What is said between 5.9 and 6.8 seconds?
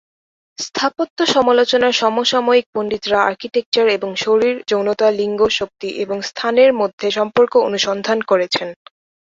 এবং স্থানের